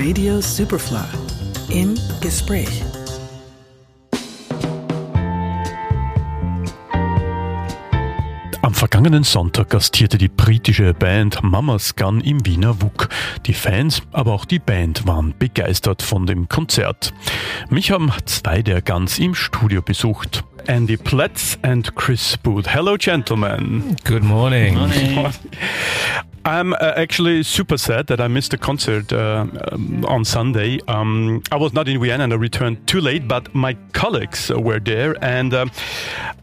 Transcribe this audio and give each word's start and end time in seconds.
Radio 0.00 0.40
Superfly 0.40 1.00
im 1.70 1.98
Gespräch. 2.20 2.84
Am 8.62 8.74
vergangenen 8.74 9.24
Sonntag 9.24 9.70
gastierte 9.70 10.16
die 10.16 10.28
britische 10.28 10.94
Band 10.94 11.42
Mama's 11.42 11.96
Gun 11.96 12.20
im 12.20 12.46
Wiener 12.46 12.80
WUK. 12.80 13.08
Die 13.46 13.54
Fans, 13.54 14.02
aber 14.12 14.34
auch 14.34 14.44
die 14.44 14.60
Band 14.60 15.04
waren 15.08 15.34
begeistert 15.36 16.02
von 16.02 16.26
dem 16.26 16.48
Konzert. 16.48 17.12
Mich 17.68 17.90
haben 17.90 18.12
zwei 18.24 18.62
der 18.62 18.82
Guns 18.82 19.18
im 19.18 19.34
Studio 19.34 19.82
besucht. 19.82 20.44
Andy 20.68 20.96
Pletz 20.96 21.58
and 21.62 21.96
Chris 21.96 22.36
Booth. 22.36 22.72
Hello, 22.72 22.96
gentlemen. 22.96 23.96
Good 24.04 24.22
morning. 24.22 24.76
Morning. 24.76 25.26
I'm 26.48 26.72
uh, 26.72 26.94
actually 26.96 27.42
super 27.42 27.76
sad 27.76 28.06
that 28.06 28.22
I 28.22 28.28
missed 28.28 28.52
the 28.52 28.58
concert 28.58 29.12
uh, 29.12 29.46
um, 29.70 30.04
on 30.06 30.24
Sunday. 30.24 30.80
Um, 30.88 31.42
I 31.52 31.56
was 31.56 31.74
not 31.74 31.88
in 31.88 32.00
Vienna 32.00 32.24
and 32.24 32.32
I 32.32 32.36
returned 32.36 32.86
too 32.86 33.02
late, 33.02 33.28
but 33.28 33.54
my 33.54 33.76
colleagues 33.92 34.50
uh, 34.50 34.58
were 34.58 34.80
there. 34.80 35.14
And 35.22 35.52
um, 35.52 35.70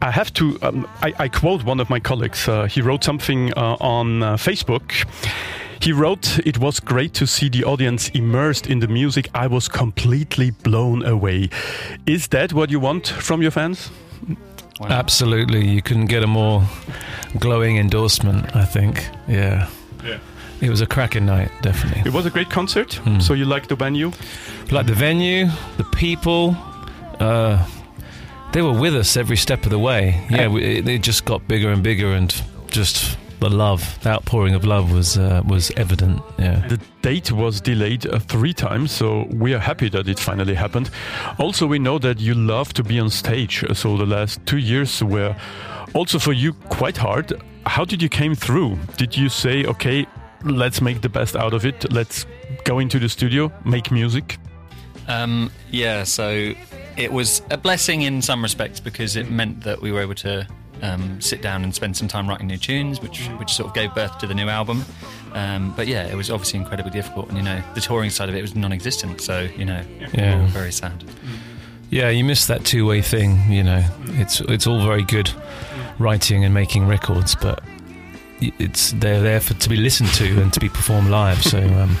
I 0.00 0.12
have 0.12 0.32
to, 0.34 0.58
um, 0.62 0.86
I, 1.02 1.12
I 1.18 1.28
quote 1.28 1.64
one 1.64 1.80
of 1.80 1.90
my 1.90 1.98
colleagues. 1.98 2.46
Uh, 2.46 2.66
he 2.66 2.82
wrote 2.82 3.02
something 3.02 3.52
uh, 3.54 3.76
on 3.80 4.22
uh, 4.22 4.36
Facebook. 4.36 4.92
He 5.80 5.92
wrote, 5.92 6.38
It 6.46 6.58
was 6.58 6.78
great 6.78 7.12
to 7.14 7.26
see 7.26 7.48
the 7.48 7.64
audience 7.64 8.08
immersed 8.10 8.68
in 8.68 8.78
the 8.78 8.88
music. 8.88 9.28
I 9.34 9.48
was 9.48 9.66
completely 9.66 10.52
blown 10.52 11.04
away. 11.04 11.50
Is 12.06 12.28
that 12.28 12.52
what 12.52 12.70
you 12.70 12.78
want 12.78 13.08
from 13.08 13.42
your 13.42 13.50
fans? 13.50 13.90
Wow. 14.78 14.88
Absolutely. 14.88 15.66
You 15.66 15.82
couldn't 15.82 16.06
get 16.06 16.22
a 16.22 16.28
more 16.28 16.62
glowing 17.40 17.76
endorsement, 17.78 18.54
I 18.54 18.64
think. 18.64 19.08
Yeah. 19.26 19.68
Yeah. 20.06 20.18
It 20.60 20.70
was 20.70 20.80
a 20.80 20.86
cracking 20.86 21.26
night, 21.26 21.50
definitely. 21.60 22.02
It 22.06 22.14
was 22.14 22.24
a 22.24 22.30
great 22.30 22.48
concert. 22.48 22.94
Hmm. 22.94 23.20
So 23.20 23.34
you 23.34 23.44
liked 23.44 23.68
the 23.68 23.76
venue? 23.76 24.10
Like 24.70 24.86
the 24.86 24.94
venue, 24.94 25.48
the 25.76 25.84
people, 25.84 26.56
uh, 27.20 27.66
they 28.52 28.62
were 28.62 28.72
with 28.72 28.96
us 28.96 29.16
every 29.16 29.36
step 29.36 29.64
of 29.64 29.70
the 29.70 29.78
way. 29.78 30.24
Yeah, 30.30 30.48
we, 30.48 30.62
it, 30.62 30.88
it 30.88 31.02
just 31.02 31.26
got 31.26 31.46
bigger 31.46 31.68
and 31.70 31.82
bigger, 31.82 32.12
and 32.12 32.34
just 32.68 33.18
the 33.40 33.50
love, 33.50 33.98
the 34.02 34.10
outpouring 34.10 34.54
of 34.54 34.64
love 34.64 34.92
was 34.92 35.18
uh, 35.18 35.42
was 35.46 35.70
evident. 35.76 36.22
Yeah. 36.38 36.66
The 36.68 36.80
date 37.02 37.30
was 37.32 37.60
delayed 37.60 38.06
uh, 38.06 38.18
three 38.18 38.54
times, 38.54 38.92
so 38.92 39.26
we 39.30 39.52
are 39.52 39.58
happy 39.58 39.90
that 39.90 40.08
it 40.08 40.18
finally 40.18 40.54
happened. 40.54 40.90
Also, 41.38 41.66
we 41.66 41.78
know 41.78 41.98
that 41.98 42.18
you 42.18 42.34
love 42.34 42.72
to 42.74 42.82
be 42.82 42.98
on 42.98 43.10
stage, 43.10 43.62
uh, 43.64 43.74
so 43.74 43.96
the 43.98 44.06
last 44.06 44.40
two 44.46 44.58
years 44.58 45.02
were 45.02 45.36
also 45.92 46.18
for 46.18 46.32
you 46.32 46.54
quite 46.54 46.96
hard. 46.96 47.32
How 47.66 47.84
did 47.84 48.00
you 48.02 48.08
came 48.08 48.34
through? 48.34 48.78
Did 48.96 49.16
you 49.16 49.28
say, 49.28 49.64
okay, 49.64 50.06
let's 50.44 50.80
make 50.80 51.00
the 51.02 51.08
best 51.08 51.34
out 51.36 51.52
of 51.52 51.64
it, 51.66 51.90
let's 51.92 52.24
go 52.64 52.78
into 52.78 52.98
the 52.98 53.08
studio, 53.08 53.52
make 53.64 53.90
music? 53.90 54.38
Um, 55.08 55.50
yeah, 55.70 56.04
so 56.04 56.52
it 56.96 57.12
was 57.12 57.42
a 57.50 57.56
blessing 57.56 58.02
in 58.02 58.22
some 58.22 58.42
respects 58.42 58.80
because 58.80 59.16
it 59.16 59.30
meant 59.30 59.62
that 59.64 59.80
we 59.82 59.92
were 59.92 60.00
able 60.00 60.14
to 60.16 60.46
um, 60.82 61.20
sit 61.20 61.42
down 61.42 61.64
and 61.64 61.74
spend 61.74 61.96
some 61.96 62.06
time 62.08 62.28
writing 62.28 62.46
new 62.46 62.56
tunes, 62.56 63.00
which 63.00 63.26
which 63.38 63.50
sort 63.52 63.68
of 63.68 63.74
gave 63.74 63.94
birth 63.94 64.18
to 64.18 64.26
the 64.26 64.34
new 64.34 64.48
album. 64.48 64.84
Um, 65.32 65.72
but 65.76 65.86
yeah, 65.86 66.06
it 66.06 66.14
was 66.16 66.30
obviously 66.30 66.58
incredibly 66.60 66.90
difficult, 66.92 67.28
and 67.28 67.36
you 67.38 67.42
know 67.44 67.62
the 67.74 67.80
touring 67.80 68.10
side 68.10 68.28
of 68.28 68.34
it 68.34 68.42
was 68.42 68.54
non-existent. 68.54 69.20
So 69.20 69.48
you 69.56 69.64
know, 69.64 69.82
we 70.00 70.06
Yeah. 70.18 70.40
were 70.40 70.46
very 70.48 70.72
sad. 70.72 71.04
Yeah, 71.88 72.10
you 72.10 72.24
miss 72.24 72.46
that 72.46 72.64
two-way 72.64 73.00
thing. 73.00 73.40
You 73.50 73.62
know, 73.62 73.84
it's 74.18 74.40
it's 74.42 74.66
all 74.66 74.84
very 74.84 75.04
good 75.04 75.30
writing 75.98 76.44
and 76.44 76.52
making 76.52 76.86
records, 76.86 77.34
but 77.34 77.62
it's 78.40 78.92
they're 78.92 79.22
there 79.22 79.40
for 79.40 79.54
to 79.54 79.68
be 79.68 79.76
listened 79.76 80.10
to 80.10 80.40
and 80.40 80.52
to 80.52 80.60
be 80.60 80.68
performed 80.68 81.08
live. 81.08 81.42
So, 81.42 81.58
um, 81.78 81.96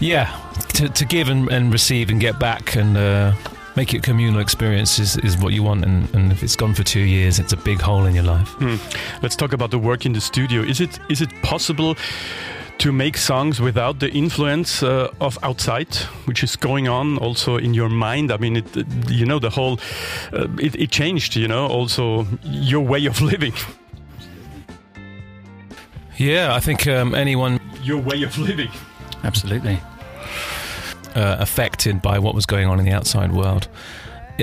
yeah, 0.00 0.34
to, 0.74 0.88
to 0.88 1.04
give 1.04 1.28
and, 1.28 1.50
and 1.50 1.72
receive 1.72 2.10
and 2.10 2.20
get 2.20 2.38
back 2.38 2.76
and 2.76 2.96
uh, 2.96 3.34
make 3.76 3.94
it 3.94 3.98
a 3.98 4.00
communal 4.00 4.40
experience 4.40 4.98
is, 4.98 5.16
is 5.18 5.36
what 5.38 5.52
you 5.52 5.62
want. 5.62 5.84
And, 5.84 6.12
and 6.14 6.32
if 6.32 6.42
it's 6.42 6.56
gone 6.56 6.74
for 6.74 6.82
two 6.82 7.00
years, 7.00 7.38
it's 7.38 7.52
a 7.52 7.56
big 7.56 7.80
hole 7.80 8.06
in 8.06 8.14
your 8.14 8.24
life. 8.24 8.48
Hmm. 8.58 8.76
Let's 9.22 9.36
talk 9.36 9.52
about 9.52 9.70
the 9.70 9.78
work 9.78 10.06
in 10.06 10.12
the 10.12 10.20
studio. 10.20 10.62
Is 10.62 10.80
it 10.80 10.98
is 11.08 11.20
it 11.20 11.30
possible 11.42 11.96
to 12.78 12.92
make 12.92 13.16
songs 13.16 13.60
without 13.60 13.98
the 13.98 14.10
influence 14.10 14.82
uh, 14.82 15.08
of 15.20 15.38
outside, 15.42 15.94
which 16.26 16.42
is 16.42 16.56
going 16.56 16.88
on 16.88 17.18
also 17.18 17.56
in 17.56 17.74
your 17.74 17.88
mind? 17.88 18.30
I 18.30 18.36
mean, 18.36 18.56
it, 18.56 18.86
you 19.08 19.26
know, 19.26 19.38
the 19.38 19.50
whole 19.50 19.78
uh, 20.32 20.46
it, 20.58 20.74
it 20.76 20.90
changed. 20.90 21.36
You 21.36 21.48
know, 21.48 21.66
also 21.66 22.26
your 22.42 22.84
way 22.86 23.06
of 23.06 23.20
living, 23.32 23.54
Yeah, 26.18 26.54
I 26.54 26.60
think 26.60 26.86
um, 26.86 27.14
anyone 27.14 27.60
your 27.82 28.02
way 28.02 28.24
of 28.24 28.38
living. 28.38 28.70
Absolutely. 29.24 29.80
uh, 31.14 31.36
affected 31.40 32.00
by 32.02 32.18
what 32.18 32.34
was 32.34 32.46
going 32.46 32.68
on 32.68 32.78
in 32.78 32.84
the 32.84 32.92
outside 32.92 33.32
world. 33.32 33.68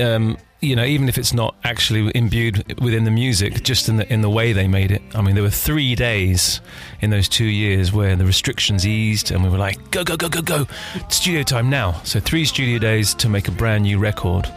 Um, 0.01 0.37
you 0.65 0.75
know, 0.75 0.83
even 0.83 1.07
if 1.07 1.17
it's 1.17 1.33
not 1.33 1.55
actually 1.63 2.11
imbued 2.15 2.79
within 2.81 3.03
the 3.03 3.11
music, 3.11 3.63
just 3.63 3.87
in 3.87 3.97
the 3.97 4.11
in 4.11 4.21
the 4.21 4.29
way 4.29 4.53
they 4.53 4.67
made 4.67 4.91
it. 4.91 5.01
I 5.13 5.21
mean, 5.21 5.35
there 5.35 5.43
were 5.43 5.49
three 5.49 5.95
days 5.95 6.61
in 7.01 7.09
those 7.09 7.29
two 7.29 7.45
years 7.45 7.93
where 7.93 8.15
the 8.15 8.25
restrictions 8.25 8.85
eased, 8.85 9.31
and 9.31 9.43
we 9.43 9.49
were 9.49 9.57
like, 9.57 9.91
"Go, 9.91 10.03
go, 10.03 10.17
go, 10.17 10.29
go, 10.29 10.41
go! 10.41 10.67
Studio 11.09 11.43
time 11.43 11.69
now!" 11.69 12.01
So 12.03 12.19
three 12.19 12.45
studio 12.45 12.79
days 12.79 13.13
to 13.15 13.29
make 13.29 13.47
a 13.47 13.51
brand 13.51 13.83
new 13.83 13.99
record 13.99 14.47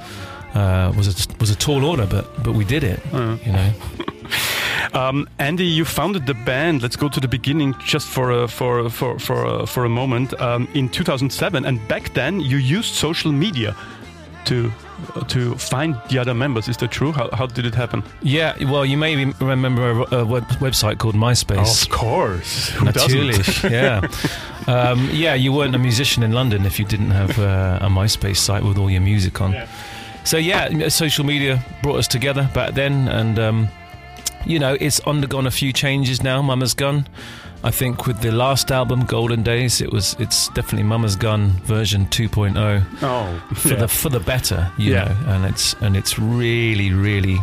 uh, 0.54 0.92
was 0.97 1.08
a 1.08 1.36
was 1.38 1.50
a 1.50 1.56
tall 1.56 1.84
order, 1.84 2.06
but 2.06 2.42
but 2.42 2.54
we 2.54 2.64
did 2.64 2.84
it. 2.84 3.00
You 3.12 3.52
know, 3.52 3.72
Um, 4.94 5.28
Andy, 5.38 5.66
you 5.66 5.84
founded 5.84 6.26
the 6.26 6.34
band. 6.34 6.82
Let's 6.82 6.97
go 6.97 7.08
to 7.08 7.20
the 7.20 7.28
beginning, 7.28 7.74
just 7.84 8.06
for 8.08 8.30
a, 8.30 8.48
for 8.48 8.88
for 8.88 9.18
for 9.18 9.44
a, 9.44 9.66
for 9.66 9.84
a 9.84 9.88
moment. 9.88 10.38
Um, 10.41 10.68
in 10.74 10.88
2007, 10.88 11.64
and 11.64 11.86
back 11.88 12.14
then 12.14 12.41
you 12.41 12.56
used 12.56 12.94
social 12.94 13.32
media 13.32 13.76
to 14.48 14.72
to 15.28 15.54
find 15.56 15.94
the 16.10 16.19
other 16.19 16.34
members. 16.34 16.69
Is 16.69 16.76
that 16.78 16.91
true? 16.91 17.12
How, 17.12 17.28
how 17.32 17.47
did 17.47 17.64
it 17.66 17.75
happen? 17.75 18.03
yeah. 18.22 18.54
Well, 18.70 18.84
you 18.84 18.97
may 18.97 19.25
remember 19.41 19.91
a, 19.91 20.16
a 20.16 20.25
web, 20.25 20.44
website 20.60 20.98
called 20.98 21.14
MySpace. 21.14 21.84
Of 21.84 21.91
course, 21.91 22.70
Who 22.70 22.92
doesn't? 22.92 23.64
Yeah. 23.70 24.00
Um, 24.66 25.09
yeah, 25.12 25.34
you 25.34 25.53
weren't 25.53 25.75
a 25.75 25.78
musician 25.78 26.22
in 26.22 26.32
London 26.32 26.66
if 26.66 26.78
you 26.78 26.84
didn't 26.84 27.10
have 27.12 27.38
uh, 27.38 27.78
a 27.81 27.88
MySpace 27.88 28.36
site 28.36 28.62
with 28.64 28.76
all 28.76 28.91
your 28.91 29.00
music 29.00 29.41
on. 29.41 29.54
So 30.25 30.36
yeah, 30.36 30.88
social 30.88 31.25
media 31.25 31.65
brought 31.82 31.97
us 31.98 32.09
together 32.09 32.50
back 32.53 32.75
then, 32.75 33.09
and 33.09 33.38
um, 33.38 33.69
you 34.44 34.59
know 34.59 34.76
it's 34.80 35.00
undergone 35.06 35.47
a 35.47 35.50
few 35.50 35.72
changes 35.72 36.22
now. 36.22 36.42
Mama's 36.42 36.75
Gun. 36.75 37.06
I 37.64 37.70
think 37.72 38.06
with 38.06 38.20
the 38.20 38.30
last 38.30 38.70
album, 38.70 39.04
Golden 39.04 39.42
Days, 39.42 39.80
it 39.80 39.92
was 39.92 40.14
it's 40.20 40.48
definitely 40.48 40.84
Mama's 40.84 41.16
Gun 41.16 41.50
version 41.64 42.06
2.0 42.06 42.84
Oh, 43.02 43.54
for 43.54 43.69
yeah. 43.69 43.74
the 43.76 43.88
for 43.88 44.10
the 44.10 44.20
better, 44.20 44.70
you 44.78 44.92
Yeah. 44.92 45.04
know, 45.04 45.32
and 45.32 45.44
it's 45.44 45.74
and 45.80 45.97
it's 45.97 46.18
really 46.20 46.92
really, 46.92 47.38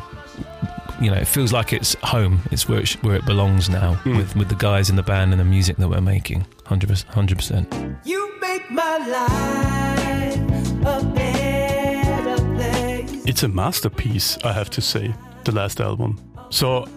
you 1.02 1.12
know, 1.12 1.18
it 1.18 1.28
feels 1.28 1.52
like 1.52 1.74
it's 1.74 1.96
home. 2.02 2.40
It's 2.52 2.68
where 2.70 2.80
it 2.80 2.88
sh- 2.88 2.98
where 3.02 3.18
it 3.18 3.26
belongs 3.26 3.70
now 3.70 3.96
Mm. 4.06 4.18
with 4.18 4.36
with 4.38 4.48
the 4.50 4.56
guys 4.56 4.90
in 4.90 4.96
the 4.96 5.04
band 5.04 5.34
and 5.34 5.40
the 5.40 5.46
music 5.46 5.76
that 5.78 5.90
we're 5.90 6.02
making. 6.02 6.46
Hundred 6.66 6.90
percent, 7.38 7.68
You 8.06 8.40
make 8.42 8.72
my 8.72 8.98
life 9.18 10.40
a 10.86 11.04
better 11.14 12.38
place. 12.56 13.24
It's 13.28 13.44
a 13.44 13.48
masterpiece, 13.50 14.38
I 14.46 14.54
have 14.54 14.70
to 14.72 14.82
say, 14.82 15.14
the 15.44 15.52
last 15.52 15.82
album. 15.82 16.18
So 16.52 16.88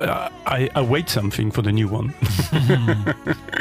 uh, 0.00 0.28
I 0.46 0.82
wait 0.82 1.08
something 1.08 1.50
for 1.50 1.62
the 1.62 1.72
new 1.72 1.88
one. 1.88 2.14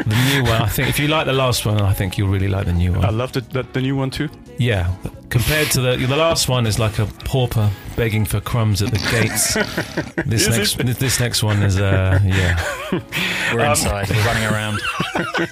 The 0.06 0.16
new 0.36 0.44
one, 0.44 0.62
I 0.62 0.68
think, 0.68 0.90
if 0.90 1.00
you 1.00 1.08
like 1.08 1.26
the 1.28 1.34
last 1.34 1.66
one, 1.66 1.80
I 1.80 1.94
think 1.94 2.18
you'll 2.18 2.28
really 2.28 2.50
like 2.50 2.66
the 2.66 2.74
new 2.74 2.92
one. 2.94 3.06
I 3.06 3.10
love 3.10 3.32
the, 3.32 3.42
the, 3.42 3.64
the 3.64 3.82
new 3.82 3.96
one 3.96 4.10
too. 4.10 4.28
Yeah, 4.58 4.94
compared 5.30 5.72
to 5.72 5.82
the 5.82 5.96
the 5.96 6.18
last 6.18 6.50
one 6.50 6.68
is 6.68 6.78
like 6.78 7.00
a 7.00 7.06
pauper 7.24 7.70
begging 7.96 8.26
for 8.26 8.42
crumbs 8.42 8.82
at 8.82 8.92
the 8.92 8.98
gates. 9.12 9.56
This 10.26 10.48
Is 10.48 10.58
next 10.58 10.80
it? 10.80 11.00
this 11.00 11.20
next 11.20 11.44
one 11.44 11.64
is 11.64 11.80
uh 11.80 12.20
yeah. 12.24 12.60
We're 13.54 13.66
inside. 13.66 14.10
We're 14.10 14.26
running 14.26 14.46
around. 14.46 14.80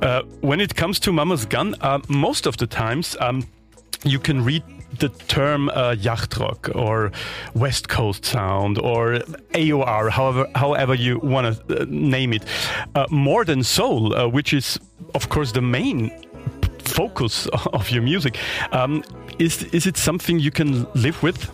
Uh, 0.00 0.22
when 0.42 0.60
it 0.60 0.76
comes 0.76 1.00
to 1.00 1.12
Mama's 1.12 1.44
Gun, 1.44 1.74
uh, 1.80 1.98
most 2.08 2.46
of 2.46 2.56
the 2.56 2.68
times 2.68 3.16
um, 3.20 3.44
you 4.04 4.20
can 4.20 4.44
read 4.44 4.62
the 4.98 5.08
term 5.28 5.68
uh, 5.68 5.94
yacht 5.98 6.36
rock 6.38 6.70
or 6.74 7.12
West 7.54 7.88
Coast 7.88 8.24
sound 8.24 8.78
or 8.78 9.18
AOR, 9.54 10.10
however, 10.10 10.46
however 10.54 10.94
you 10.94 11.18
want 11.18 11.46
to 11.68 11.82
uh, 11.82 11.86
name 11.88 12.32
it, 12.32 12.44
uh, 12.94 13.06
more 13.10 13.44
than 13.44 13.62
soul, 13.62 14.14
uh, 14.14 14.26
which 14.26 14.52
is, 14.52 14.78
of 15.14 15.28
course, 15.28 15.52
the 15.52 15.60
main 15.62 16.10
focus 16.84 17.46
of 17.72 17.90
your 17.90 18.02
music. 18.02 18.38
Um, 18.72 19.02
is 19.38 19.62
is 19.72 19.86
it 19.86 19.96
something 19.96 20.38
you 20.40 20.50
can 20.50 20.86
live 20.94 21.22
with? 21.22 21.50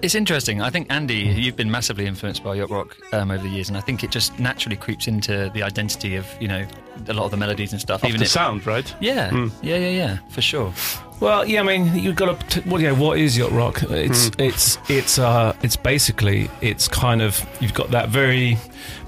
It's 0.00 0.14
interesting. 0.14 0.60
I 0.62 0.70
think 0.70 0.92
Andy, 0.92 1.14
you've 1.42 1.56
been 1.56 1.70
massively 1.70 2.06
influenced 2.06 2.44
by 2.44 2.54
yacht 2.54 2.70
rock 2.70 2.96
um, 3.12 3.30
over 3.32 3.42
the 3.42 3.48
years, 3.48 3.68
and 3.68 3.76
I 3.76 3.80
think 3.80 4.04
it 4.04 4.10
just 4.14 4.38
naturally 4.38 4.76
creeps 4.76 5.08
into 5.08 5.50
the 5.54 5.62
identity 5.62 6.16
of 6.16 6.26
you 6.40 6.48
know 6.48 6.66
a 7.08 7.12
lot 7.12 7.24
of 7.24 7.30
the 7.30 7.36
melodies 7.36 7.72
and 7.72 7.80
stuff. 7.80 8.02
Of 8.02 8.08
even 8.10 8.18
the 8.18 8.24
if, 8.26 8.30
sound, 8.30 8.66
right? 8.66 8.94
yeah, 9.00 9.30
Mm. 9.30 9.50
yeah, 9.62 9.76
yeah, 9.76 9.88
yeah, 9.90 10.18
for 10.30 10.42
sure. 10.42 10.72
Well, 11.20 11.44
yeah, 11.46 11.60
I 11.60 11.62
mean, 11.64 11.96
you've 11.98 12.14
got 12.16 12.38
to. 12.48 12.60
T- 12.60 12.68
well, 12.70 12.80
yeah, 12.80 12.92
what 12.92 13.18
is 13.18 13.36
yacht 13.36 13.50
rock? 13.50 13.82
It's 13.84 14.30
it's 14.38 14.78
it's 14.88 15.18
uh 15.18 15.54
it's 15.62 15.76
basically 15.76 16.48
it's 16.60 16.86
kind 16.86 17.20
of 17.22 17.44
you've 17.60 17.74
got 17.74 17.90
that 17.90 18.08
very 18.08 18.56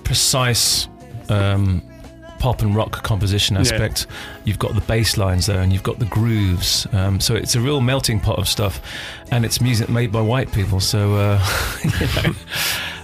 precise 0.03 0.89
um, 1.29 1.83
pop 2.41 2.63
and 2.63 2.75
rock 2.75 3.03
composition 3.05 3.57
aspect. 3.57 4.09
You've 4.45 4.59
got 4.59 4.75
the 4.75 4.81
bass 4.83 5.17
lines 5.17 5.47
there, 5.47 5.61
and 5.61 5.73
you've 5.73 5.85
got 5.85 6.01
the 6.01 6.07
grooves. 6.07 6.87
Um, 6.93 7.21
so 7.21 7.37
it's 7.37 7.55
a 7.55 7.61
real 7.61 7.81
melting 7.81 8.19
pot 8.19 8.39
of 8.41 8.49
stuff, 8.49 8.81
and 9.31 9.45
it's 9.45 9.61
music 9.61 9.89
made 9.89 10.11
by 10.11 10.21
white 10.21 10.51
people. 10.51 10.81
So 10.81 11.15
uh, 11.15 11.47
you 11.85 12.33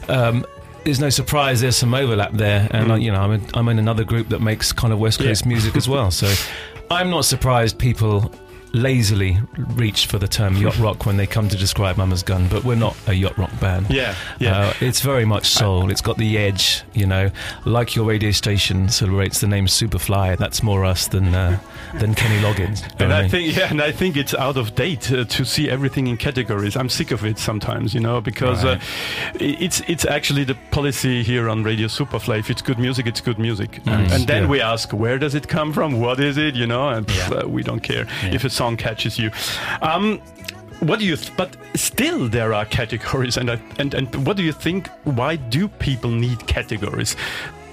know, 0.09 0.15
um, 0.29 0.47
there's 0.85 0.99
no 0.99 1.11
surprise. 1.11 1.61
There's 1.61 1.77
some 1.77 1.95
overlap 1.95 2.33
there, 2.33 2.67
and 2.73 2.91
uh, 2.91 2.95
you 2.97 3.13
know, 3.13 3.21
I'm 3.21 3.33
in, 3.33 3.47
I'm 3.55 3.69
in 3.69 3.79
another 3.79 4.03
group 4.03 4.31
that 4.31 4.41
makes 4.41 4.73
kind 4.73 4.93
of 4.93 4.99
West 4.99 5.21
Coast 5.21 5.45
Yeah. 5.45 5.49
music 5.49 5.77
as 5.77 5.89
well. 5.89 6.11
So 6.11 6.33
I'm 6.91 7.09
not 7.11 7.25
surprised 7.25 7.79
people 7.79 8.33
lazily 8.77 9.39
reach 9.75 10.07
for 10.07 10.19
the 10.19 10.29
term 10.29 10.57
yacht 10.57 10.79
rock 10.79 11.07
when 11.07 11.17
they 11.17 11.27
come 11.27 11.49
to 11.49 11.57
describe 11.57 11.97
Mama's 11.97 12.23
Gun, 12.23 12.49
but 12.49 12.65
we're 12.65 12.75
not 12.77 12.97
a 13.07 13.15
yacht 13.15 13.37
rock 13.39 13.51
band. 13.61 13.87
Yeah, 13.91 14.15
yeah. 14.39 14.59
Uh, 14.59 14.73
it's 14.81 15.01
very 15.01 15.25
much 15.25 15.47
soul. 15.47 15.91
It's 15.91 16.01
got 16.01 16.17
the 16.19 16.39
edge, 16.39 16.83
you 16.95 17.07
know, 17.07 17.31
like 17.65 17.97
your 17.97 18.05
radio 18.05 18.31
station 18.31 18.89
celebrates 18.89 19.41
the 19.41 19.47
name 19.49 19.67
Superfly. 19.67 20.37
That's 20.39 20.63
more 20.63 20.85
us 20.85 21.09
than 21.09 21.35
uh, 21.35 21.59
than 21.99 22.15
Kenny 22.15 22.41
Loggins. 22.43 22.83
And 23.01 23.13
I 23.13 23.23
mean? 23.23 23.31
think, 23.31 23.57
yeah, 23.57 23.71
and 23.71 23.81
I 23.83 23.93
think 23.93 24.17
it's 24.17 24.35
out 24.35 24.57
of 24.57 24.75
date 24.75 25.11
uh, 25.11 25.25
to 25.25 25.45
see 25.45 25.71
everything 25.71 26.07
in 26.07 26.17
categories. 26.17 26.77
I'm 26.77 26.89
sick 26.89 27.11
of 27.11 27.25
it 27.25 27.39
sometimes, 27.39 27.95
you 27.95 28.01
know, 28.01 28.21
because 28.21 28.65
Right. 28.65 28.79
uh, 28.79 29.35
it's 29.41 29.81
it's 29.89 30.05
actually 30.05 30.45
the 30.45 30.57
policy 30.71 31.23
here 31.23 31.49
on 31.49 31.63
Radio 31.65 31.89
Superfly. 31.89 32.39
If 32.39 32.51
it's 32.51 32.63
good 32.63 32.79
music, 32.79 33.07
it's 33.07 33.21
good 33.21 33.39
music, 33.39 33.81
and, 33.87 34.13
and 34.13 34.27
then 34.27 34.43
Yeah. 34.43 34.49
we 34.49 34.61
ask, 34.61 34.93
where 34.93 35.19
does 35.19 35.35
it 35.35 35.49
come 35.49 35.73
from? 35.73 36.01
What 36.01 36.21
is 36.21 36.37
it? 36.37 36.55
You 36.55 36.67
know, 36.67 36.89
and 36.89 37.09
Yeah. 37.11 37.31
uh, 37.31 37.49
we 37.49 37.63
don't 37.63 37.83
care 37.83 38.07
Yeah. 38.23 38.35
if 38.35 38.45
a 38.45 38.51
song 38.67 38.77
catches 38.77 39.19
you. 39.19 39.31
Um, 39.83 40.19
what 40.81 40.99
do 40.99 41.07
you? 41.07 41.17
Th- 41.17 41.35
but 41.37 41.57
still, 41.75 42.29
there 42.29 42.53
are 42.53 42.65
categories, 42.67 43.37
and 43.37 43.51
I, 43.51 43.59
and 43.79 43.95
and 43.95 44.27
what 44.27 44.37
do 44.37 44.43
you 44.43 44.53
think? 44.53 44.89
Why 45.05 45.37
do 45.37 45.69
people 45.69 46.11
need 46.11 46.47
categories? 46.47 47.17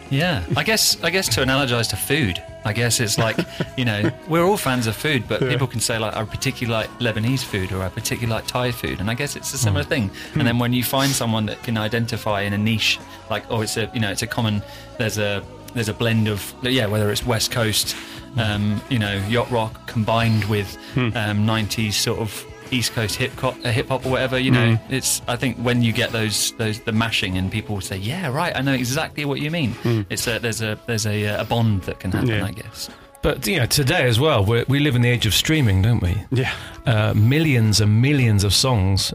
Yeah, 0.09 0.43
I 0.55 0.63
guess 0.63 1.03
I 1.03 1.09
guess 1.09 1.27
to 1.35 1.41
analogize 1.41 1.89
to 1.89 1.97
food, 1.97 2.41
I 2.65 2.71
guess 2.73 2.99
it's 2.99 3.17
like 3.17 3.37
you 3.77 3.85
know 3.85 4.11
we're 4.29 4.45
all 4.45 4.57
fans 4.57 4.87
of 4.87 4.95
food, 4.95 5.23
but 5.27 5.39
people 5.39 5.67
can 5.67 5.81
say 5.81 5.97
like 5.97 6.15
I 6.15 6.23
particularly 6.23 6.87
like 6.87 6.89
Lebanese 6.99 7.43
food 7.43 7.71
or 7.71 7.81
I 7.81 7.89
particularly 7.89 8.41
like 8.41 8.47
Thai 8.47 8.71
food, 8.71 8.99
and 9.01 9.09
I 9.09 9.15
guess 9.15 9.35
it's 9.35 9.53
a 9.53 9.57
similar 9.57 9.83
thing. 9.83 10.11
And 10.35 10.45
then 10.47 10.59
when 10.59 10.71
you 10.71 10.83
find 10.83 11.11
someone 11.11 11.45
that 11.47 11.63
can 11.63 11.77
identify 11.77 12.41
in 12.47 12.53
a 12.53 12.57
niche, 12.57 12.99
like 13.29 13.43
oh 13.49 13.61
it's 13.61 13.75
a 13.75 13.89
you 13.93 13.99
know 13.99 14.11
it's 14.11 14.21
a 14.21 14.27
common 14.27 14.61
there's 14.97 15.17
a 15.17 15.43
there's 15.73 15.89
a 15.89 15.93
blend 15.93 16.27
of 16.27 16.53
yeah 16.63 16.85
whether 16.87 17.11
it's 17.11 17.25
West 17.25 17.51
Coast, 17.51 17.95
um, 18.37 18.81
you 18.89 18.99
know 18.99 19.15
yacht 19.27 19.49
rock 19.51 19.87
combined 19.87 20.45
with 20.45 20.77
um, 20.95 21.45
90s 21.47 21.93
sort 21.93 22.19
of 22.19 22.45
East 22.71 22.93
Coast 22.93 23.15
hip 23.17 23.33
hop, 23.39 23.55
uh, 23.63 23.69
hip 23.71 23.87
hop 23.89 24.05
or 24.05 24.09
whatever. 24.09 24.39
You 24.39 24.49
know, 24.51 24.79
it's. 24.89 25.21
I 25.27 25.35
think 25.35 25.57
when 25.57 25.83
you 25.83 25.91
get 25.93 26.11
those 26.11 26.53
those 26.53 26.79
the 26.79 26.91
mashing 26.91 27.37
and 27.37 27.51
people 27.51 27.79
say, 27.81 27.97
"Yeah, 27.97 28.29
right, 28.29 28.55
I 28.55 28.61
know 28.61 28.73
exactly 28.73 29.25
what 29.25 29.39
you 29.39 29.51
mean." 29.51 29.75
It's 30.09 30.25
a 30.27 30.39
there's 30.39 30.61
a 30.61 30.79
there's 30.87 31.05
a, 31.05 31.27
uh, 31.27 31.41
a 31.41 31.45
bond 31.45 31.83
that 31.83 31.99
can 31.99 32.11
happen, 32.11 32.29
Yeah. 32.29 32.45
I 32.45 32.51
guess. 32.51 32.89
But 33.21 33.45
you 33.47 33.57
know, 33.57 33.67
today 33.67 34.07
as 34.07 34.19
well, 34.19 34.43
we 34.43 34.63
we 34.67 34.79
live 34.79 34.95
in 34.95 35.01
the 35.03 35.09
age 35.09 35.25
of 35.27 35.33
streaming, 35.35 35.81
don't 35.83 36.01
we? 36.01 36.17
Yeah. 36.31 36.51
Uh, 36.85 37.13
millions 37.13 37.79
and 37.79 38.01
millions 38.01 38.43
of 38.43 38.53
songs 38.53 39.13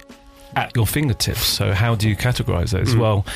at 0.55 0.75
your 0.77 0.87
fingertips. 0.87 1.45
So 1.47 1.73
how 1.75 1.95
do 1.97 2.09
you 2.09 2.17
categorize 2.17 2.71
those? 2.71 2.95
Well, 2.97 3.27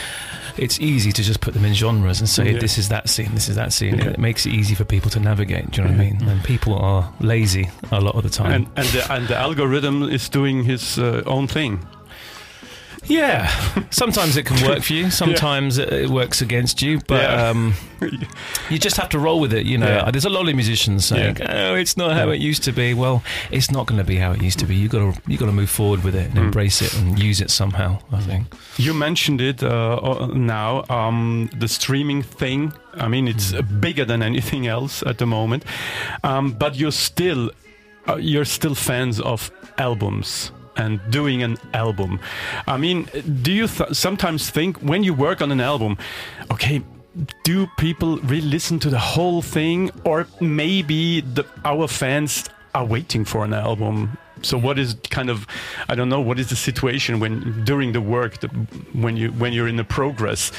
it's 0.59 0.81
easy 0.81 1.13
to 1.13 1.23
just 1.23 1.41
put 1.41 1.55
them 1.55 1.65
in 1.65 1.75
genres 1.75 2.21
and 2.21 2.29
say 2.29 2.53
Yeah. 2.53 2.59
this 2.61 2.79
is 2.79 2.89
that 2.89 3.09
scene, 3.09 3.31
this 3.35 3.49
is 3.49 3.57
that 3.57 3.73
scene. 3.73 3.97
Yeah. 3.99 4.11
It 4.11 4.19
makes 4.19 4.47
it 4.47 4.53
easy 4.53 4.75
for 4.75 4.85
people 4.85 5.11
to 5.11 5.21
navigate. 5.21 5.71
Do 5.71 5.83
you 5.83 5.89
know 5.89 5.95
what 5.95 6.01
I 6.01 6.11
mean? 6.11 6.29
And 6.29 6.43
people 6.45 6.75
are 6.75 7.13
lazy 7.21 7.71
a 7.91 8.01
lot 8.01 8.15
of 8.15 8.23
the 8.23 8.31
time. 8.31 8.53
And 8.53 8.67
and 8.77 8.87
the, 8.89 9.13
and 9.13 9.29
the 9.29 9.37
algorithm 9.37 10.03
is 10.03 10.29
doing 10.29 10.65
his 10.65 10.99
uh, 10.99 11.23
own 11.27 11.47
thing. 11.47 11.81
Yeah, 13.05 13.49
sometimes 13.91 14.37
it 14.37 14.45
can 14.47 14.67
work 14.67 14.83
for 14.83 14.93
you. 14.93 15.11
Sometimes 15.23 15.79
it, 15.79 15.93
it 15.93 16.09
works 16.11 16.41
against 16.41 16.81
you. 16.83 17.01
But 17.09 17.23
Yeah. 17.23 17.49
um, 17.51 17.75
you 18.71 18.79
just 18.79 18.97
have 18.97 19.09
to 19.11 19.19
roll 19.19 19.41
with 19.41 19.53
it. 19.53 19.67
You 19.67 19.79
know, 19.79 19.87
Yeah. 19.89 20.11
there's 20.11 20.25
a 20.25 20.31
lot 20.31 20.49
of 20.49 20.55
musicians 20.55 21.05
saying, 21.07 21.37
Yeah. 21.39 21.71
"Oh, 21.71 21.75
it's 21.75 21.97
not 21.97 22.13
how 22.13 22.27
Yeah. 22.29 22.35
it 22.35 22.41
used 22.41 22.63
to 22.65 22.73
be." 22.73 22.95
Well, 22.95 23.23
it's 23.51 23.71
not 23.71 23.87
going 23.87 23.99
to 23.99 24.05
be 24.05 24.17
how 24.17 24.33
it 24.33 24.43
used 24.43 24.59
to 24.61 24.67
be. 24.67 24.75
You 24.77 24.89
got 24.89 25.15
to 25.15 25.21
you 25.31 25.37
got 25.39 25.47
to 25.47 25.53
move 25.53 25.71
forward 25.71 26.05
with 26.05 26.15
it 26.15 26.27
and 26.31 26.35
Mm. 26.39 26.45
embrace 26.45 26.81
it 26.83 26.95
and 26.99 27.19
use 27.19 27.41
it 27.41 27.51
somehow. 27.51 27.99
I 28.13 28.21
think. 28.21 28.47
You 28.79 28.95
mentioned 28.95 29.41
it 29.41 29.63
uh, 29.63 29.69
uh, 30.03 30.27
now, 30.35 30.85
um, 30.89 31.51
the 31.59 31.69
streaming 31.69 32.23
thing. 32.23 32.73
I 32.95 33.09
mean, 33.09 33.29
it's 33.29 33.53
uh, 33.53 33.63
bigger 33.63 34.05
than 34.05 34.23
anything 34.31 34.67
else 34.67 35.03
at 35.07 35.17
the 35.19 35.27
moment. 35.27 35.65
Um, 36.25 36.53
but 36.53 36.77
you're 36.77 36.93
still, 36.93 37.51
uh, 38.09 38.17
you're 38.17 38.45
still 38.47 38.75
fans 38.75 39.21
of 39.21 39.51
albums 39.79 40.53
and 40.77 41.01
doing 41.11 41.43
an 41.43 41.57
album. 41.75 42.21
I 42.67 42.77
mean, 42.77 43.09
do 43.43 43.53
you 43.53 43.67
th- 43.67 43.93
sometimes 43.93 44.51
think 44.51 44.79
when 44.79 45.05
you 45.05 45.15
work 45.15 45.43
on 45.43 45.53
an 45.53 45.61
album, 45.61 45.99
okay? 46.51 46.83
Do 47.45 47.67
people 47.77 48.17
really 48.19 48.49
listen 48.49 48.79
to 48.81 48.91
the 48.91 48.99
whole 48.99 49.43
thing, 49.43 49.91
or 50.05 50.27
maybe 50.41 51.21
the, 51.21 51.45
our 51.65 51.87
fans 51.87 52.49
are 52.75 52.87
waiting 52.87 53.25
for 53.25 53.45
an 53.45 53.53
album? 53.53 54.17
So, 54.41 54.57
what 54.59 54.79
is 54.79 54.97
kind 55.11 55.29
of, 55.29 55.47
I 55.89 55.95
don't 55.95 56.09
know, 56.09 56.21
what 56.21 56.39
is 56.39 56.49
the 56.49 56.57
situation 56.57 57.21
when 57.21 57.65
during 57.65 57.93
the 57.93 58.01
work, 58.01 58.43
when 58.93 59.17
you 59.17 59.31
when 59.33 59.53
you're 59.53 59.69
in 59.69 59.77
the 59.77 59.85
progress? 59.85 60.53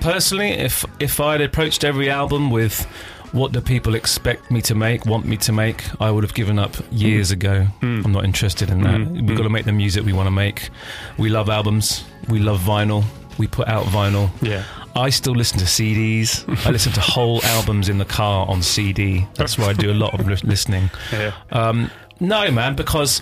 Personally, 0.00 0.50
if 0.50 0.84
if 0.98 1.20
I'd 1.20 1.40
approached 1.40 1.84
every 1.84 2.08
album 2.08 2.50
with 2.50 2.86
what 3.32 3.52
do 3.52 3.60
people 3.60 3.94
expect 3.94 4.50
me 4.50 4.62
to 4.62 4.74
make, 4.74 5.06
want 5.06 5.26
me 5.26 5.36
to 5.38 5.52
make, 5.52 5.84
I 6.00 6.10
would 6.10 6.24
have 6.24 6.34
given 6.34 6.58
up 6.58 6.76
years 6.90 7.30
mm. 7.30 7.34
ago. 7.34 7.66
Mm. 7.80 8.04
I'm 8.04 8.12
not 8.12 8.24
interested 8.24 8.70
in 8.70 8.82
that. 8.82 9.00
Mm. 9.00 9.26
We've 9.26 9.36
got 9.36 9.44
to 9.44 9.50
make 9.50 9.64
the 9.64 9.72
music 9.72 10.04
we 10.04 10.12
want 10.12 10.26
to 10.26 10.30
make. 10.30 10.70
We 11.18 11.28
love 11.28 11.48
albums. 11.48 12.04
We 12.28 12.38
love 12.38 12.60
vinyl. 12.60 13.04
We 13.38 13.46
put 13.46 13.68
out 13.68 13.84
vinyl. 13.86 14.30
Yeah. 14.42 14.64
I 14.96 15.10
still 15.10 15.34
listen 15.34 15.58
to 15.58 15.64
CDs. 15.64 16.44
I 16.66 16.70
listen 16.70 16.92
to 16.92 17.00
whole 17.00 17.40
albums 17.44 17.88
in 17.88 17.98
the 17.98 18.04
car 18.04 18.46
on 18.48 18.62
CD. 18.62 19.26
That's 19.34 19.58
where 19.58 19.68
I 19.68 19.72
do 19.72 19.92
a 19.92 19.94
lot 19.94 20.18
of 20.18 20.26
listening. 20.44 20.90
Yeah. 21.12 21.32
Um, 21.52 21.90
no, 22.20 22.50
man, 22.50 22.74
because 22.74 23.20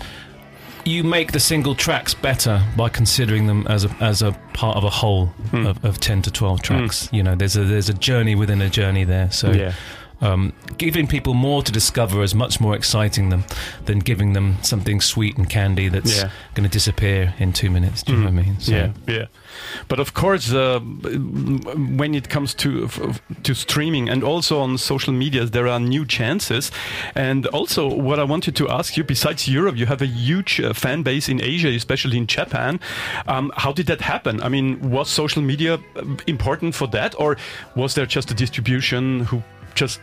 you 0.85 1.03
make 1.03 1.33
the 1.33 1.39
single 1.39 1.75
tracks 1.75 2.13
better 2.13 2.63
by 2.75 2.89
considering 2.89 3.45
them 3.45 3.67
as 3.67 3.83
a 3.85 3.89
as 3.99 4.21
a 4.21 4.31
part 4.53 4.77
of 4.77 4.85
a 4.85 4.89
whole 4.89 5.29
of, 5.53 5.83
of 5.83 5.99
ten 5.99 6.21
to 6.23 6.31
twelve 6.31 6.61
tracks. 6.61 7.09
You 7.11 7.21
know, 7.21 7.35
there's 7.35 7.57
a 7.57 7.63
there's 7.63 7.89
a 7.89 7.93
journey 7.93 8.35
within 8.35 8.61
a 8.61 8.69
journey 8.69 9.03
there. 9.03 9.29
So. 9.31 9.51
Yeah. 9.51 9.73
Um, 10.19 10.53
giving 10.77 11.07
people 11.07 11.33
more 11.35 11.61
to 11.63 11.71
discover 11.71 12.23
is 12.23 12.33
much 12.33 12.59
more 12.59 12.75
exciting 12.75 13.29
them 13.29 13.43
than 13.85 13.99
giving 13.99 14.33
them 14.33 14.57
something 14.63 14.99
sweet 15.01 15.37
and 15.37 15.47
candy 15.49 15.89
that's 15.89 16.17
Yeah. 16.17 16.29
going 16.55 16.67
to 16.67 16.73
disappear 16.73 17.33
in 17.39 17.53
two 17.53 17.69
minutes. 17.69 18.01
Do 18.03 18.13
you 18.13 18.17
know 18.19 18.25
what 18.31 18.33
I 18.33 18.45
mean? 18.45 18.59
So- 18.59 18.71
Yeah, 18.71 18.89
yeah. 19.07 19.25
But 19.87 19.99
of 19.99 20.13
course, 20.13 20.51
uh, 20.51 20.79
when 21.97 22.15
it 22.15 22.29
comes 22.29 22.53
to 22.55 22.87
to 23.43 23.53
streaming 23.53 24.09
and 24.09 24.23
also 24.23 24.59
on 24.59 24.77
social 24.77 25.13
media, 25.13 25.45
there 25.45 25.67
are 25.67 25.79
new 25.79 26.05
chances. 26.05 26.71
And 27.15 27.45
also, 27.47 27.87
what 27.87 28.19
I 28.19 28.23
wanted 28.23 28.55
to 28.55 28.69
ask 28.69 28.97
you, 28.97 29.03
besides 29.03 29.47
Europe, 29.47 29.77
you 29.77 29.85
have 29.87 30.01
a 30.03 30.07
huge 30.07 30.59
uh, 30.59 30.73
fan 30.73 31.03
base 31.03 31.29
in 31.31 31.39
Asia, 31.41 31.69
especially 31.69 32.17
in 32.17 32.27
Japan. 32.27 32.79
Um, 33.27 33.51
how 33.55 33.71
did 33.73 33.85
that 33.87 34.01
happen? 34.01 34.41
I 34.41 34.49
mean, 34.49 34.79
was 34.91 35.09
social 35.09 35.41
media 35.43 35.73
uh, 35.75 35.79
important 36.27 36.75
for 36.75 36.87
that, 36.89 37.13
or 37.17 37.37
was 37.75 37.93
there 37.93 38.05
just 38.07 38.31
a 38.31 38.33
distribution 38.33 39.25
who 39.25 39.41
just 39.77 40.01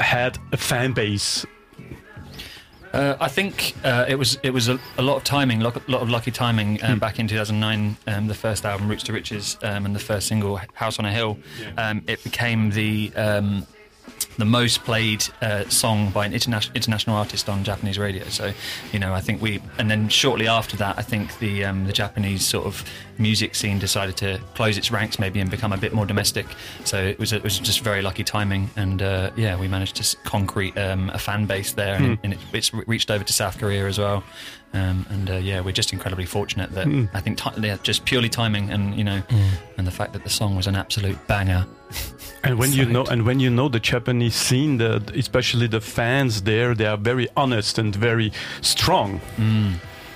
had 0.00 0.38
a 0.50 0.56
fan 0.56 0.92
base? 0.92 1.46
Uh, 2.92 3.16
I 3.20 3.28
think 3.28 3.74
uh, 3.84 4.04
it 4.08 4.16
was 4.16 4.38
it 4.42 4.50
was 4.50 4.68
a, 4.68 4.78
a 4.98 5.02
lot 5.02 5.16
of 5.16 5.24
timing, 5.24 5.62
a 5.62 5.64
lot, 5.64 6.02
of 6.02 6.10
lucky 6.10 6.30
timing. 6.30 6.78
Hmm. 6.78 6.92
Um, 6.92 6.98
Back 6.98 7.18
in 7.18 7.28
2009, 7.28 7.96
um, 8.06 8.26
the 8.26 8.34
first 8.34 8.66
album, 8.66 8.88
Roots 8.88 9.04
to 9.04 9.12
Riches, 9.12 9.56
um, 9.62 9.86
and 9.86 9.94
the 9.94 10.00
first 10.00 10.26
single, 10.28 10.60
House 10.74 10.98
on 10.98 11.04
a 11.04 11.12
Hill, 11.12 11.38
um, 11.78 12.02
it 12.06 12.22
became 12.24 12.70
the 12.70 13.12
um, 13.16 13.66
the 14.38 14.44
most 14.44 14.84
played 14.84 15.24
uh, 15.40 15.68
song 15.68 16.10
by 16.10 16.26
an 16.26 16.32
international 16.32 16.74
international 16.76 17.16
artist 17.16 17.48
on 17.48 17.64
Japanese 17.64 17.98
radio. 17.98 18.24
So, 18.24 18.52
you 18.92 18.98
know, 18.98 19.12
I 19.12 19.20
think 19.20 19.42
we, 19.42 19.60
and 19.78 19.90
then 19.90 20.08
shortly 20.08 20.48
after 20.48 20.76
that, 20.78 20.98
I 20.98 21.02
think 21.02 21.38
the 21.38 21.64
um, 21.64 21.86
the 21.86 21.92
Japanese 21.92 22.44
sort 22.44 22.66
of 22.66 22.84
music 23.18 23.54
scene 23.54 23.78
decided 23.78 24.16
to 24.16 24.40
close 24.54 24.78
its 24.78 24.90
ranks 24.90 25.18
maybe 25.18 25.40
and 25.40 25.50
become 25.50 25.72
a 25.72 25.76
bit 25.76 25.92
more 25.92 26.06
domestic. 26.06 26.46
So 26.84 27.02
it 27.02 27.18
was 27.18 27.32
it 27.32 27.42
was 27.42 27.58
just 27.58 27.80
very 27.80 28.02
lucky 28.02 28.24
timing, 28.24 28.70
and 28.76 29.02
uh, 29.02 29.30
yeah, 29.36 29.58
we 29.58 29.68
managed 29.68 29.96
to 29.96 30.16
concrete 30.24 30.76
um, 30.78 31.10
a 31.10 31.18
fan 31.18 31.46
base 31.46 31.72
there, 31.72 31.94
and, 31.94 32.18
and 32.22 32.32
it, 32.32 32.38
it's 32.52 32.72
reached 32.74 33.10
over 33.10 33.24
to 33.24 33.32
South 33.32 33.58
Korea 33.58 33.86
as 33.86 33.98
well. 33.98 34.24
Um, 34.74 35.04
and 35.10 35.28
uh, 35.30 35.34
yeah, 35.36 35.60
we're 35.60 35.72
just 35.72 35.92
incredibly 35.92 36.24
fortunate 36.24 36.70
that 36.72 36.86
I 37.12 37.20
think 37.20 37.38
ti 37.38 37.50
yeah, 37.60 37.76
just 37.82 38.04
purely 38.04 38.28
timing, 38.28 38.70
and 38.70 38.94
you 38.94 39.04
know, 39.04 39.22
and 39.76 39.86
the 39.86 39.90
fact 39.90 40.12
that 40.14 40.24
the 40.24 40.30
song 40.30 40.56
was 40.56 40.66
an 40.66 40.76
absolute 40.76 41.18
banger. 41.26 41.66
And 42.44 42.58
when 42.58 42.72
you 42.72 42.86
know, 42.86 43.04
and 43.04 43.24
when 43.24 43.38
you 43.38 43.50
know 43.50 43.68
the 43.68 43.78
Japanese 43.78 44.34
scene, 44.34 44.78
the, 44.78 45.00
especially 45.14 45.68
the 45.68 45.80
fans 45.80 46.42
there, 46.42 46.74
they 46.74 46.86
are 46.86 46.96
very 46.96 47.28
honest 47.36 47.78
and 47.78 47.94
very 47.94 48.32
strong. 48.62 49.20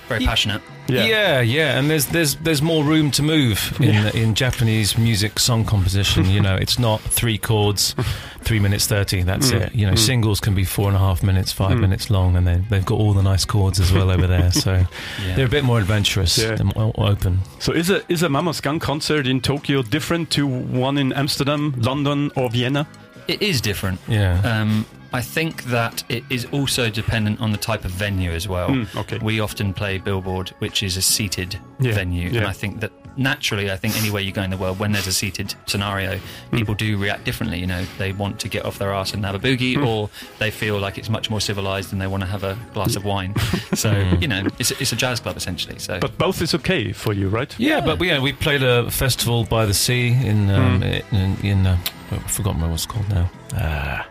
Very 0.07 0.25
passionate. 0.25 0.61
Yeah. 0.87 1.41
yeah, 1.41 1.77
and 1.77 1.89
there's 1.89 2.05
there's 2.05 2.35
there's 2.35 2.61
more 2.61 2.83
room 2.83 3.11
to 3.11 3.21
move 3.23 3.75
in 3.81 3.93
Yeah. 3.93 4.11
in 4.15 4.35
Japanese 4.35 4.97
music 4.97 5.37
song 5.37 5.65
composition. 5.65 6.29
you 6.29 6.39
know, 6.41 6.55
it's 6.55 6.79
not 6.79 7.01
three 7.01 7.37
chords, 7.37 7.93
three 8.41 8.59
minutes 8.59 8.87
thirty. 8.87 9.21
That's 9.23 9.51
Mm. 9.51 9.61
it. 9.61 9.75
You 9.75 9.85
know, 9.85 9.95
singles 9.95 10.39
can 10.39 10.55
be 10.55 10.63
four 10.63 10.87
and 10.87 10.95
a 10.95 10.99
half 10.99 11.21
minutes, 11.23 11.51
five 11.51 11.77
minutes 11.77 12.09
long, 12.09 12.37
and 12.37 12.47
they 12.47 12.63
they've 12.69 12.85
got 12.85 12.95
all 12.99 13.13
the 13.13 13.21
nice 13.23 13.43
chords 13.43 13.81
as 13.81 13.91
well 13.91 14.09
over 14.09 14.27
there. 14.27 14.49
So 14.53 14.85
Yeah. 15.25 15.35
they're 15.35 15.45
a 15.45 15.49
bit 15.49 15.65
more 15.65 15.79
adventurous 15.79 16.37
Yeah. 16.37 16.55
and 16.57 16.73
more 16.73 16.93
open. 16.97 17.39
So 17.59 17.73
is 17.73 17.89
a 17.89 18.01
is 18.09 18.23
a 18.23 18.29
Mama's 18.29 18.61
Gun 18.61 18.79
concert 18.79 19.27
in 19.27 19.41
Tokyo 19.41 19.81
different 19.81 20.29
to 20.31 20.47
one 20.47 20.97
in 20.97 21.11
Amsterdam, 21.11 21.73
London, 21.77 22.31
or 22.37 22.49
Vienna? 22.49 22.87
It 23.27 23.41
is 23.41 23.59
different. 23.59 23.99
Yeah. 24.07 24.39
Um, 24.41 24.85
I 25.13 25.21
think 25.21 25.63
that 25.65 26.03
it 26.09 26.23
is 26.29 26.45
also 26.51 26.89
dependent 26.89 27.39
on 27.41 27.51
the 27.51 27.57
type 27.57 27.85
of 27.85 27.91
venue 27.91 28.31
as 28.31 28.47
well. 28.47 28.69
Mm, 28.69 28.95
okay. 28.97 29.17
We 29.19 29.39
often 29.39 29.73
play 29.73 29.97
Billboard, 29.97 30.49
which 30.59 30.83
is 30.83 30.97
a 30.97 31.01
seated 31.01 31.59
Yeah, 31.79 31.93
venue, 31.93 32.29
yeah. 32.29 32.39
and 32.39 32.47
I 32.47 32.53
think 32.53 32.79
that 32.81 32.91
naturally, 33.17 33.71
I 33.71 33.77
think 33.77 33.97
anywhere 33.97 34.21
you 34.21 34.31
go 34.31 34.43
in 34.43 34.51
the 34.51 34.57
world, 34.57 34.77
when 34.77 34.91
there's 34.91 35.07
a 35.07 35.11
seated 35.13 35.55
scenario, 35.65 36.19
Mm. 36.51 36.57
people 36.57 36.75
do 36.75 36.97
react 36.97 37.23
differently. 37.23 37.59
You 37.59 37.65
know, 37.67 37.83
they 37.97 38.11
want 38.11 38.39
to 38.41 38.47
get 38.49 38.63
off 38.65 38.77
their 38.77 38.93
ass 38.93 39.13
and 39.13 39.25
have 39.25 39.33
a 39.35 39.39
boogie, 39.39 39.75
Mm. 39.75 39.87
or 39.87 40.09
they 40.39 40.51
feel 40.51 40.77
like 40.77 40.97
it's 40.99 41.09
much 41.09 41.29
more 41.29 41.41
civilized 41.41 41.91
and 41.93 42.01
they 42.01 42.07
want 42.07 42.21
to 42.21 42.27
have 42.29 42.43
a 42.43 42.55
glass 42.73 42.95
of 42.95 43.05
wine. 43.05 43.33
so 43.73 43.91
you 44.21 44.27
know, 44.27 44.45
it's, 44.59 44.71
it's 44.71 44.91
a 44.91 44.95
jazz 44.95 45.19
club 45.19 45.35
essentially. 45.37 45.79
So 45.79 45.99
But 45.99 46.17
both 46.17 46.41
is 46.41 46.53
okay 46.55 46.91
for 46.91 47.13
you, 47.13 47.27
right? 47.29 47.53
Yeah, 47.57 47.79
but 47.81 47.97
we, 47.99 48.09
yeah, 48.09 48.19
we 48.19 48.33
played 48.33 48.61
a 48.63 48.91
festival 48.91 49.45
by 49.45 49.65
the 49.65 49.73
sea 49.73 50.09
in 50.09 50.49
um, 50.51 50.83
in, 50.83 51.37
in 51.43 51.65
uh, 51.65 51.77
I've 52.11 52.29
forgotten 52.31 52.61
what 52.61 52.71
it's 52.71 52.85
called 52.85 53.09
now. 53.09 53.29
Ah, 53.55 54.05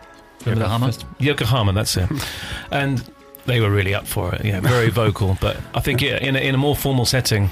remember 0.49 0.65
that 0.65 0.71
Yokohama? 0.71 0.85
fest- 0.85 1.05
Yokohama, 1.19 1.73
that's 1.73 1.97
it. 1.97 2.09
and 2.71 3.03
they 3.45 3.61
were 3.61 3.71
really 3.71 3.95
up 3.95 4.05
for 4.05 4.33
it. 4.35 4.45
Yeah, 4.45 4.59
very 4.59 4.89
vocal. 4.89 5.37
But 5.41 5.57
I 5.73 5.79
think 5.79 6.01
yeah, 6.01 6.17
in 6.17 6.35
a, 6.35 6.39
in 6.39 6.53
a 6.53 6.57
more 6.57 6.75
formal 6.75 7.05
setting, 7.05 7.49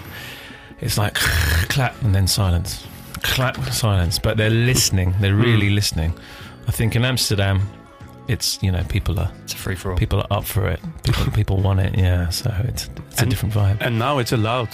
it's 0.81 0.97
like 0.97 1.15
clap 1.69 1.99
and 2.03 2.13
then 2.13 2.27
silence, 2.27 2.85
clap 3.23 3.57
silence. 3.71 4.19
But 4.19 4.37
they're 4.37 4.49
listening. 4.49 5.15
They're 5.19 5.33
hmm. 5.33 5.41
really 5.41 5.69
listening. 5.69 6.13
I 6.67 6.71
think 6.71 6.95
in 6.95 7.05
Amsterdam, 7.05 7.61
it's 8.27 8.61
you 8.61 8.71
know 8.71 8.83
people 8.89 9.19
are 9.19 9.31
it's 9.43 9.53
a 9.53 9.57
free 9.57 9.75
for 9.75 9.91
all. 9.91 9.97
people 9.97 10.19
are 10.19 10.27
up 10.31 10.45
for 10.45 10.67
it. 10.67 10.79
People 11.03 11.31
people 11.31 11.57
want 11.57 11.79
it. 11.79 11.97
Yeah, 11.97 12.29
so 12.29 12.53
it's 12.65 12.89
it's 13.11 13.21
a 13.21 13.25
different 13.25 13.53
vibe. 13.53 13.77
And 13.81 13.97
now 13.99 14.19
it's 14.19 14.31
allowed 14.31 14.69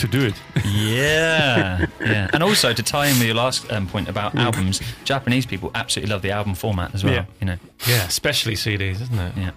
to 0.00 0.08
do 0.08 0.26
it. 0.26 0.34
Yeah, 0.66 1.86
yeah. 2.00 2.28
And 2.32 2.42
also 2.42 2.72
to 2.72 2.82
tie 2.82 3.06
in 3.06 3.18
with 3.18 3.26
your 3.26 3.34
last 3.36 3.70
um, 3.72 3.86
point 3.86 4.08
about 4.08 4.34
albums, 4.34 4.80
Japanese 5.04 5.46
people 5.46 5.70
absolutely 5.74 6.12
love 6.12 6.22
the 6.22 6.30
album 6.32 6.54
format 6.54 6.94
as 6.94 7.04
well. 7.04 7.14
Yeah. 7.14 7.24
You 7.40 7.46
know, 7.46 7.56
Yeah, 7.86 8.04
especially 8.06 8.54
CDs, 8.54 9.00
isn't 9.02 9.18
it? 9.18 9.36
yeah. 9.36 9.50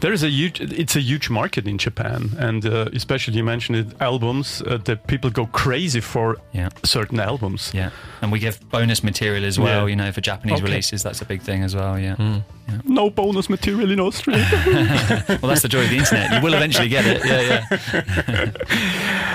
There 0.00 0.12
is 0.12 0.22
a 0.22 0.28
huge, 0.28 0.60
it's 0.60 0.96
a 0.96 1.00
huge 1.00 1.30
market 1.30 1.66
in 1.66 1.78
Japan, 1.78 2.30
and 2.38 2.64
uh, 2.66 2.86
especially 2.94 3.36
you 3.36 3.44
mentioned 3.44 3.78
it, 3.78 3.86
albums. 4.00 4.62
Uh, 4.62 4.78
that 4.84 5.06
people 5.06 5.30
go 5.30 5.46
crazy 5.46 6.00
for 6.00 6.36
Yeah. 6.52 6.68
certain 6.84 7.20
albums. 7.20 7.70
Yeah, 7.74 7.90
and 8.22 8.32
we 8.32 8.38
give 8.38 8.58
bonus 8.70 9.02
material 9.02 9.44
as 9.44 9.58
well. 9.58 9.82
Yeah. 9.82 9.86
You 9.90 9.96
know, 9.96 10.12
for 10.12 10.20
Japanese 10.20 10.58
Okay. 10.60 10.64
releases, 10.70 11.02
that's 11.02 11.20
a 11.22 11.24
big 11.24 11.42
thing 11.42 11.62
as 11.64 11.74
well. 11.74 11.98
Yeah. 11.98 12.40
No 12.84 13.10
bonus 13.10 13.48
material 13.48 13.90
in 13.90 14.00
Austria. 14.00 14.36
Well, 15.40 15.48
that's 15.50 15.62
the 15.62 15.68
joy 15.68 15.84
of 15.84 15.90
the 15.90 15.98
internet. 15.98 16.32
You 16.32 16.40
will 16.42 16.54
eventually 16.54 16.88
get 16.88 17.04
it. 17.06 17.24
Yeah, 17.24 17.64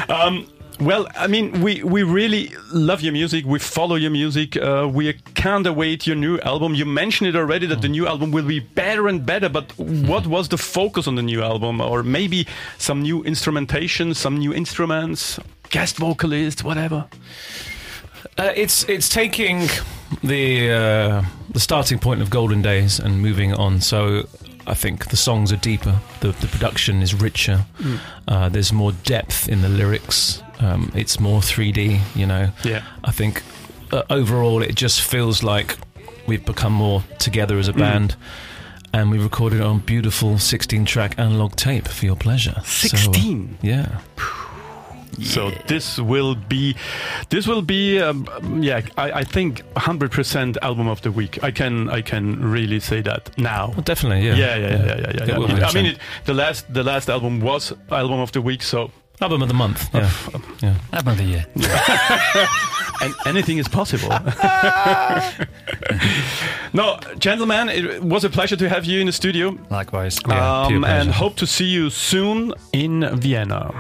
yeah. 0.10 0.48
well, 0.82 1.08
I 1.16 1.28
mean, 1.28 1.62
we 1.62 1.84
we 1.84 2.04
really 2.04 2.52
love 2.72 3.02
your 3.02 3.14
music. 3.14 3.46
We 3.46 3.60
follow 3.60 3.96
your 3.96 4.10
music. 4.12 4.58
Uh, 4.58 4.90
we 4.92 5.14
can't 5.36 5.68
await 5.68 6.08
your 6.08 6.16
new 6.16 6.40
album. 6.40 6.74
You 6.74 6.86
mentioned 6.86 7.30
it 7.30 7.36
already 7.36 7.68
that 7.68 7.82
the 7.82 7.88
new 7.90 8.08
album 8.08 8.32
will 8.32 8.48
be 8.48 8.60
better 8.60 9.08
and 9.08 9.24
better. 9.26 9.48
But 9.48 9.78
what 9.78 10.26
was 10.26 10.50
the 10.50 10.58
focus 10.58 11.08
on 11.08 11.16
the 11.16 11.22
new 11.22 11.44
album, 11.44 11.82
or 11.82 12.04
maybe 12.04 12.48
some 12.78 13.04
new 13.04 13.24
instrumentation, 13.24 14.14
some 14.16 14.38
new 14.38 14.54
instruments, 14.54 15.40
guest 15.70 15.98
vocalist, 15.98 16.64
whatever? 16.64 17.08
Uh, 18.38 18.52
it's 18.56 18.84
it's 18.90 19.08
taking 19.08 19.68
the 20.24 20.72
uh, 20.72 21.22
the 21.50 21.60
starting 21.60 22.00
point 22.00 22.22
of 22.22 22.30
Golden 22.30 22.62
Days 22.62 23.00
and 23.00 23.22
moving 23.22 23.54
on. 23.54 23.82
So 23.82 24.24
I 24.66 24.74
think 24.74 25.10
the 25.10 25.18
songs 25.18 25.52
are 25.52 25.58
deeper, 25.58 26.00
the 26.22 26.32
the 26.32 26.48
production 26.48 27.02
is 27.04 27.14
richer. 27.14 27.66
Uh, 28.28 28.50
there's 28.50 28.74
more 28.74 28.94
depth 29.04 29.48
in 29.48 29.62
the 29.62 29.70
lyrics. 29.70 30.42
Um, 30.62 30.92
it's 30.96 31.20
more 31.20 31.42
3D. 31.42 32.00
You 32.16 32.26
know. 32.26 32.52
Yeah. 32.64 32.84
I 33.04 33.12
think 33.12 33.44
uh, 33.92 34.04
overall 34.10 34.62
it 34.62 34.76
just 34.76 35.02
feels 35.02 35.44
like 35.44 35.78
we've 36.28 36.46
become 36.46 36.74
more 36.74 37.04
together 37.20 37.58
as 37.58 37.68
a 37.68 37.74
band. 37.74 38.16
And 38.94 39.10
we 39.10 39.20
recorded 39.20 39.62
it 39.62 39.64
on 39.64 39.80
beautiful 39.80 40.38
16 40.38 40.84
track 40.84 41.18
analog 41.18 41.56
tape 41.56 41.88
for 41.88 42.06
your 42.06 42.18
pleasure. 42.18 42.56
So, 42.66 42.88
uh, 42.88 42.98
16? 42.98 43.58
yeah. 43.62 44.00
So 45.22 45.52
this 45.68 46.00
will 46.00 46.36
be, 46.36 46.76
this 47.30 47.46
will 47.48 47.62
be, 47.62 48.00
um, 48.00 48.28
yeah. 48.62 48.82
I, 48.98 49.12
I 49.12 49.24
think 49.24 49.62
100% 49.76 50.58
album 50.62 50.88
of 50.88 51.02
the 51.02 51.12
week. 51.12 51.44
I 51.44 51.52
can, 51.52 51.90
I 51.90 52.02
can 52.02 52.52
really 52.52 52.80
say 52.80 53.02
that 53.02 53.38
now. 53.38 53.70
Well, 53.70 53.82
definitely, 53.82 54.26
yeah. 54.26 54.36
Yeah, 54.36 54.56
yeah, 54.56 54.68
yeah, 54.68 54.70
yeah, 54.70 54.86
yeah. 54.86 55.26
yeah. 55.26 55.34
It 55.36 55.40
will 55.40 55.66
I 55.66 55.74
mean, 55.74 55.86
it, 55.86 55.98
the 56.26 56.34
last, 56.34 56.74
the 56.74 56.84
last 56.84 57.10
album 57.10 57.40
was 57.42 57.74
album 57.92 58.20
of 58.20 58.32
the 58.32 58.42
week. 58.42 58.64
So, 58.64 58.92
Album 59.22 59.44
of 59.44 59.48
the 59.50 59.54
month. 59.54 59.88
Yeah. 59.94 60.10
yeah. 60.64 60.76
Album 60.94 61.12
of 61.12 61.18
the 61.20 61.24
year. 61.24 61.46
and 63.02 63.14
anything 63.28 63.60
is 63.60 63.68
possible. 63.68 64.10
no, 66.74 66.98
gentlemen, 67.20 67.70
it 67.70 68.04
was 68.04 68.24
a 68.24 68.30
pleasure 68.32 68.56
to 68.56 68.68
have 68.68 68.84
you 68.86 69.00
in 69.00 69.06
the 69.06 69.12
studio. 69.12 69.56
Likewise. 69.70 70.20
Yeah, 70.28 70.62
Um, 70.64 70.84
and 70.84 71.12
hope 71.12 71.36
to 71.36 71.46
see 71.46 71.66
you 71.66 71.92
soon 71.92 72.54
in 72.74 73.08
Vienna. 73.20 73.72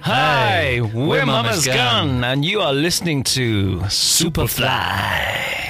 Hi, 0.00 0.80
we're, 0.82 1.06
we're 1.06 1.26
Mama's 1.26 1.66
Mama's 1.66 1.66
Gun. 1.66 1.76
Gun, 1.76 2.24
and 2.24 2.44
you 2.44 2.60
are 2.60 2.74
listening 2.74 3.24
to 3.24 3.78
Superfly. 3.88 5.67